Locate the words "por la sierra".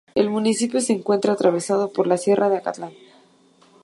1.93-2.49